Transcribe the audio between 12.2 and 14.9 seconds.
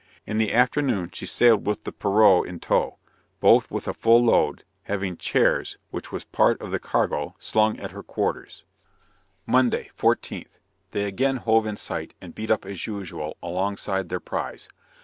beat up as usual, along side their prize.